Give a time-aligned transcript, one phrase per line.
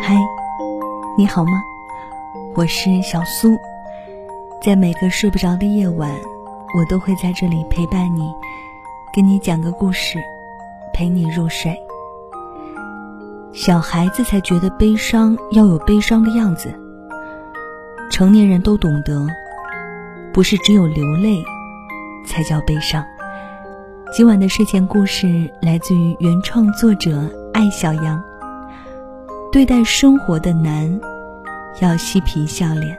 [0.00, 0.16] 嗨，
[1.16, 1.52] 你好吗？
[2.56, 3.56] 我是小苏，
[4.60, 6.10] 在每个睡不着的夜晚，
[6.76, 8.34] 我都会在这里陪伴你，
[9.14, 10.18] 跟你讲个故事，
[10.92, 11.80] 陪你入睡。
[13.52, 16.74] 小孩子才觉得悲伤要有悲伤的样子，
[18.10, 19.24] 成年人都懂得，
[20.32, 21.40] 不是只有流泪
[22.26, 23.06] 才叫悲伤。
[24.12, 28.20] 今晚的睡前故事来自于原创作者艾小羊。
[29.52, 30.98] 对待生活的难，
[31.82, 32.98] 要嬉皮笑脸。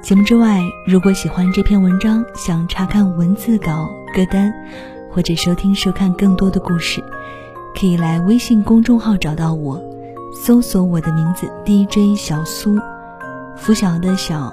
[0.00, 4.54] 节目之外，如果喜欢这篇文章，想查看文字稿、歌单，
[5.10, 7.02] 或者收听收看更多的故事，
[7.74, 9.82] 可以来微信公众号找到我，
[10.32, 12.78] 搜索我的名字 DJ 小苏，
[13.56, 14.52] 拂晓的晓，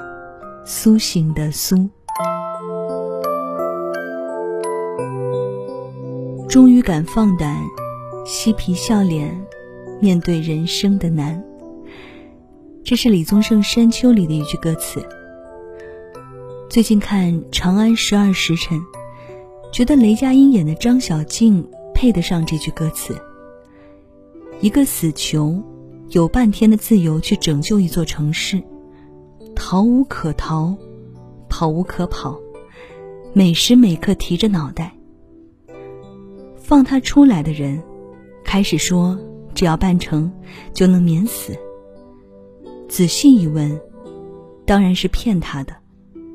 [0.66, 1.88] 苏醒的苏。
[6.50, 7.55] 终于敢放胆，
[8.26, 9.46] 嬉皮笑脸。
[10.05, 11.44] 面对人生的难，
[12.84, 15.04] 这是李宗盛《山丘》里的一句歌词。
[16.70, 18.77] 最近看《长安十二时辰》，
[19.74, 23.20] 觉得雷佳音演的张小静配得上这句歌词。
[24.62, 25.60] 一个死囚，
[26.10, 28.62] 有半天的自由去拯救一座城市，
[29.55, 30.77] 逃无可逃，
[31.49, 32.40] 跑无可跑，
[33.34, 34.96] 每时每刻提着脑袋。
[36.58, 37.82] 放他出来的人，
[38.43, 39.18] 开始说。
[39.56, 40.32] 只要办成，
[40.74, 41.58] 就能免死。
[42.88, 43.82] 仔细一问，
[44.66, 45.74] 当然是骗他的。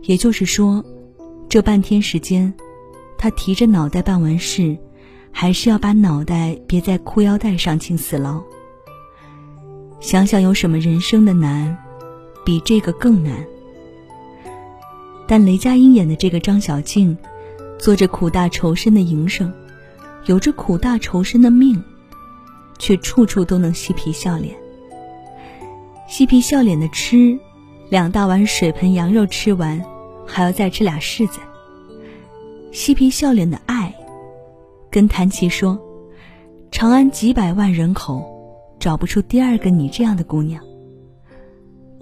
[0.02, 0.82] 也就是说，
[1.48, 2.52] 这半天时间，
[3.18, 4.76] 他提着脑袋办完事，
[5.30, 8.42] 还是要把脑袋别在裤腰带上进死牢。
[10.00, 11.76] 想想有什么人生的难，
[12.44, 13.46] 比这个更难？
[15.26, 17.16] 但雷佳音演的这个张小静，
[17.78, 19.52] 做着苦大仇深的营生，
[20.24, 21.80] 有着苦大仇深的命。
[22.80, 24.56] 却处处都能嬉皮笑脸。
[26.08, 27.38] 嬉皮笑脸的吃，
[27.90, 29.80] 两大碗水盆羊肉吃完，
[30.26, 31.38] 还要再吃俩柿子。
[32.72, 33.94] 嬉皮笑脸的爱，
[34.90, 35.78] 跟谭琪说
[36.72, 38.24] ：“长安几百万人口，
[38.80, 40.64] 找不出第二个你这样的姑娘。”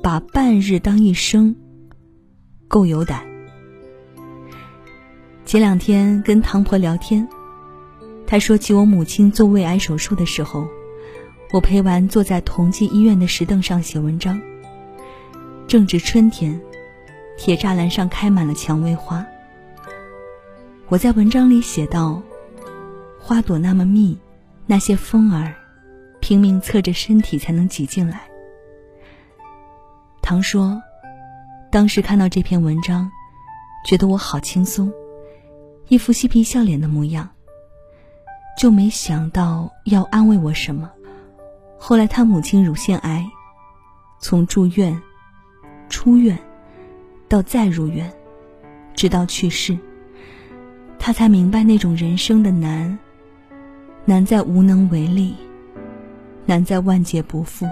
[0.03, 1.57] 把半日当一生，
[2.69, 3.27] 够有胆。
[5.45, 7.29] 前两天跟唐婆聊天。
[8.31, 10.69] 他说起我母亲做胃癌手术的时候，
[11.51, 14.39] 我陪完坐在同济医院的石凳上写文章。
[15.67, 16.61] 正值春天，
[17.39, 19.25] 铁栅栏上开满了蔷薇花。
[20.89, 22.23] 我在文章里写道：
[23.19, 24.19] 花朵那么密，
[24.67, 25.55] 那些风儿
[26.21, 28.29] 拼命侧着身体才能挤进来。
[30.21, 30.79] 唐说，
[31.73, 33.11] 当时看到这篇文章，
[33.87, 34.93] 觉得我好轻松，
[35.89, 37.27] 一副嬉皮笑脸的模样。
[38.59, 40.91] 就没想到要安慰我什么。
[41.79, 43.25] 后来他母亲乳腺癌，
[44.19, 45.01] 从住院、
[45.89, 46.37] 出院，
[47.29, 48.13] 到再入院，
[48.95, 49.79] 直到去世，
[50.99, 52.99] 他才明白那种人生的难，
[54.05, 55.37] 难在无能为力，
[56.45, 57.65] 难在万劫不复，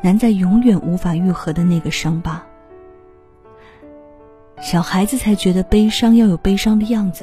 [0.00, 2.42] 难在永远无法愈合的那个伤疤。
[4.62, 7.22] 小孩子才觉得悲伤要有悲伤的样子。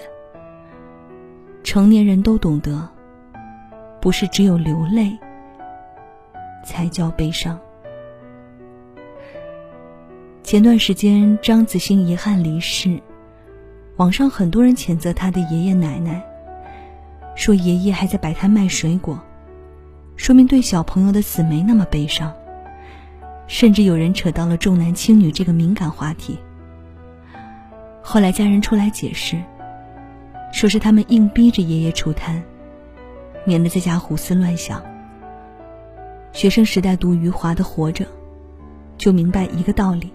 [1.69, 2.90] 成年人都懂得，
[4.02, 5.16] 不是只有流泪
[6.66, 7.59] 才叫悲伤。
[10.41, 13.00] 前段时间，张子欣遗憾离世，
[13.97, 16.19] 网上很多人谴责他的爷爷奶奶，
[17.35, 19.19] 说爷爷还在摆摊卖水果，
[20.16, 22.34] 说明对小朋友的死没那么悲伤。
[23.46, 26.40] 甚至有人扯到了重男轻女这个敏感话题。
[28.01, 29.40] 后来家人出来解释。
[30.52, 32.44] 说是他们硬逼着爷爷出摊，
[33.46, 34.84] 免得在家胡思乱想。
[36.32, 38.06] 学生时代读余华的《活着》，
[38.98, 40.12] 就明白一个道理：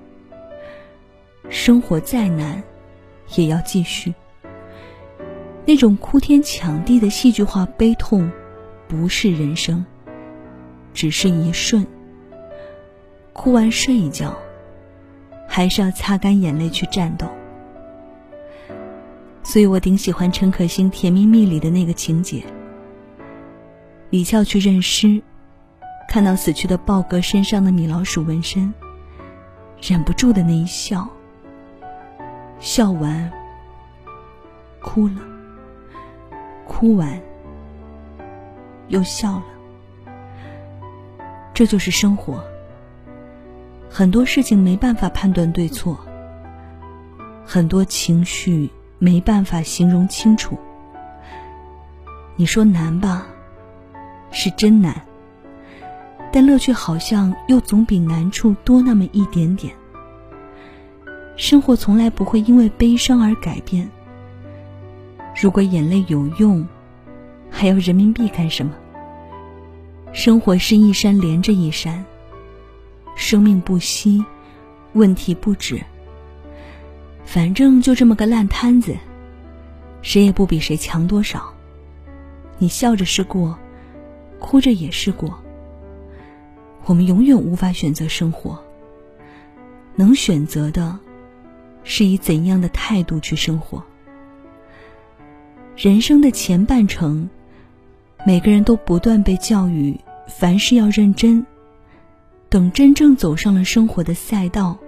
[1.49, 2.63] 生活再难，
[3.37, 4.15] 也要继续。
[5.67, 8.31] 那种哭天抢地的戏剧化悲痛，
[8.87, 9.85] 不是人生，
[10.93, 11.87] 只是一瞬。
[13.33, 14.37] 哭完睡一觉，
[15.49, 17.27] 还是要擦干眼泪去战斗。
[19.45, 22.43] 所以我挺喜欢陈可辛《甜蜜蜜》里的那个情节。
[24.11, 25.23] 李俏去认尸，
[26.09, 28.73] 看到死去的豹哥身上的米老鼠纹身，
[29.83, 31.07] 忍不住的那一笑。
[32.59, 33.31] 笑完，
[34.81, 35.21] 哭了，
[36.67, 37.21] 哭完，
[38.89, 39.45] 又笑了。
[41.53, 42.43] 这就是生活。
[43.91, 45.99] 很多事情没办法判断对错，
[47.45, 48.71] 很多情绪。
[48.99, 50.59] 没办法形容清楚。
[52.37, 53.27] 你说难吧，
[54.31, 55.01] 是真难。
[56.33, 59.73] 但乐趣好像又总比难处多那么一点点。
[61.37, 63.89] 生活从来不会因为悲伤而改变。
[65.41, 66.67] 如果眼泪有用，
[67.51, 68.73] 还要人民币干什么？
[70.13, 72.05] 生活是一山连着一山，
[73.17, 74.25] 生命不息，
[74.93, 75.81] 问题不止。
[77.35, 78.95] 反正就这么个烂摊子，
[80.03, 81.53] 谁也不比谁强多少。
[82.59, 83.59] 你笑着是过，
[84.39, 85.37] 哭着也是过。
[86.85, 88.57] 我们永远无法选择生活，
[89.97, 90.97] 能选择的，
[91.83, 93.83] 是以怎样的态度去生活。
[95.77, 97.29] 人生的前半程，
[98.25, 99.99] 每个人都不断被教育，
[100.29, 101.45] 凡事要认真。
[102.49, 104.79] 等真正走上了生活的赛道，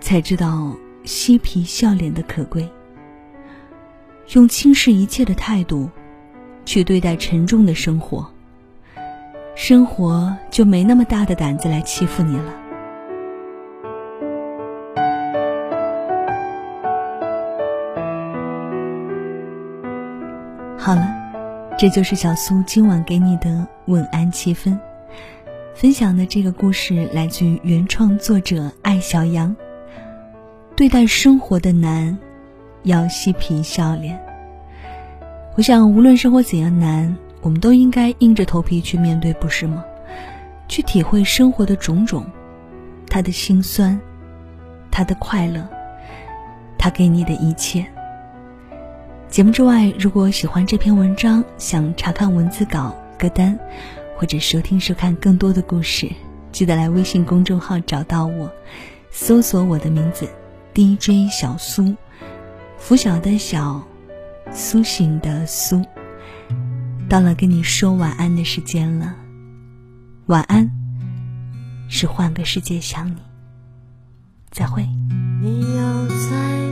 [0.00, 0.72] 才知道
[1.04, 2.68] 嬉皮笑脸的可贵。
[4.32, 5.90] 用轻视一切的态度，
[6.64, 8.26] 去对待沉重的生活，
[9.54, 12.54] 生活就没那么大的胆子来欺负你了。
[20.78, 21.06] 好了，
[21.78, 24.78] 这就是小苏今晚给你的晚安七分。
[25.74, 29.54] 分享的这个故事来自于原创作者艾小羊。
[30.76, 32.18] 对待生活的难，
[32.82, 34.20] 要嬉皮笑脸。
[35.56, 39.84] 我想，无论生活怎样难，我们都应该硬着头皮去面对，不是吗？
[40.66, 42.26] 去体会生活的种种，
[43.08, 44.00] 他的辛酸，
[44.90, 45.64] 他的快乐，
[46.76, 47.86] 他给你的一切。
[49.28, 53.56] 节目之外，如果喜欢这篇文章，想查看文字稿、歌单，
[54.16, 56.10] 或者收听收看更多的故事，
[56.50, 58.50] 记得来微信公众号找到我，
[59.12, 60.28] 搜索我的名字
[60.74, 61.94] DJ 小苏，
[62.78, 63.80] 拂晓的小，
[64.52, 65.80] 苏醒的苏。
[67.08, 69.14] 到了跟你说晚安的时间了，
[70.26, 70.68] 晚安，
[71.88, 73.22] 是换个世界想你，
[74.50, 74.84] 再会。
[75.40, 76.63] 你要在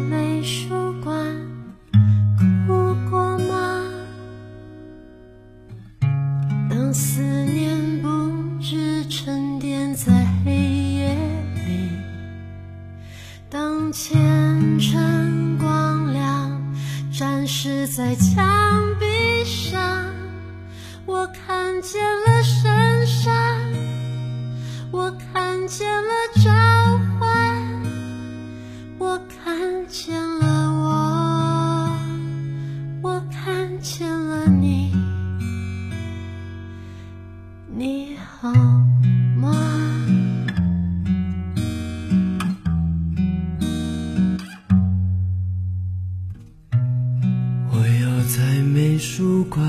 [48.35, 49.63] 在美术馆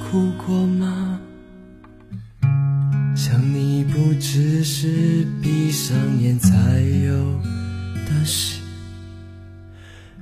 [0.00, 1.20] 哭过吗？
[3.14, 7.38] 想你不只是闭上眼才有
[8.06, 8.62] 的事，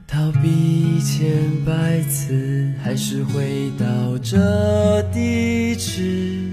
[0.09, 1.31] 逃避千
[1.65, 6.49] 百次，还是回到这地址。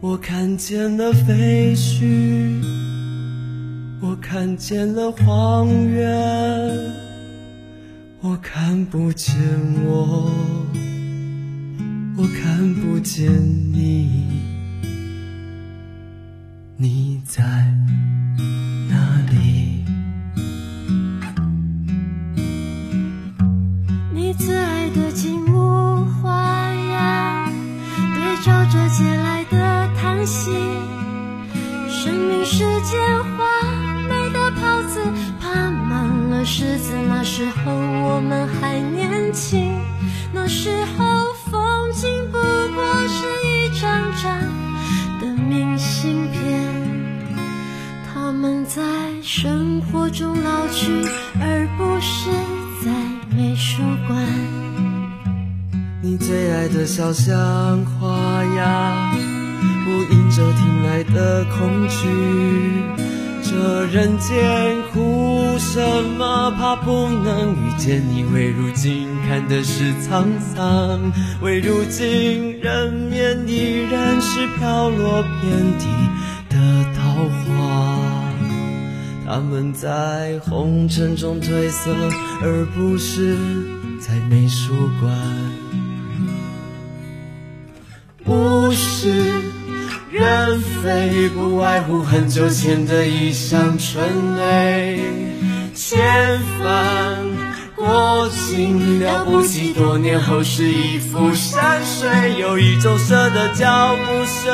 [0.00, 2.60] 我看见了废墟，
[4.00, 7.13] 我看见了荒原。
[8.26, 9.36] 我看不见
[9.84, 10.30] 我，
[12.16, 13.30] 我看不见
[13.70, 14.40] 你，
[16.78, 17.73] 你在
[39.34, 39.68] 年轻，
[40.32, 41.04] 那时候
[41.50, 42.38] 风景不
[42.72, 44.40] 过是一张张
[45.20, 46.62] 的明信片，
[48.06, 48.80] 他们在
[49.22, 50.86] 生活中老去，
[51.40, 52.30] 而不是
[52.84, 52.92] 在
[53.36, 54.24] 美术馆。
[56.00, 57.34] 你最爱的小巷
[57.84, 59.12] 花呀，
[59.84, 63.13] 不迎着听来的恐惧。
[63.44, 65.78] 这人间苦，什
[66.16, 68.24] 么怕不能遇见你？
[68.24, 75.86] 为如今看的是沧桑，为如今人面依然是飘落遍地
[76.48, 76.56] 的
[76.96, 78.32] 桃花。
[79.26, 81.94] 他们在红尘中褪色，
[82.42, 83.36] 而不是
[84.00, 85.14] 在美术馆。
[88.24, 89.53] 不是。
[90.14, 95.00] 人非不外乎很久前的一厢春泪，
[95.74, 97.18] 千帆
[97.74, 99.72] 过尽，了不起。
[99.72, 104.52] 多年后是一幅山水，有一种舍得叫不舍，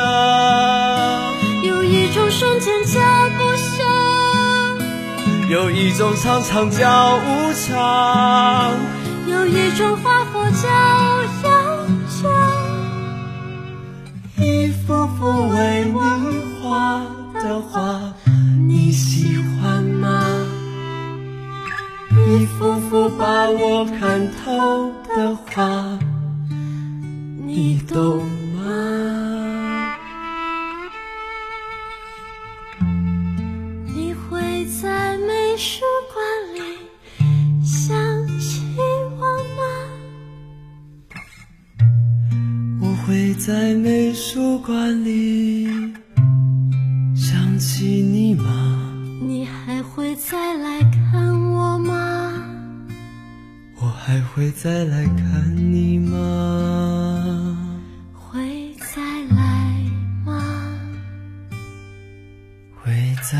[1.62, 2.98] 有一种瞬间叫
[3.36, 3.84] 不舍，
[5.50, 8.72] 有一种长长叫无常，
[9.26, 11.49] 有一种花火叫。
[14.90, 16.00] 一幅幅为你
[16.60, 18.12] 画的画，
[18.66, 20.20] 你喜欢吗？
[22.26, 25.96] 一幅幅把我看透的画，
[27.46, 28.26] 你懂
[43.10, 45.66] 会在美术馆里
[47.12, 48.94] 想起你吗？
[49.20, 52.32] 你还会再来看我吗？
[53.80, 57.58] 我还会再来看你吗？
[58.14, 59.02] 会再
[59.34, 59.74] 来
[60.24, 60.40] 吗？
[62.76, 62.92] 会
[63.28, 63.36] 再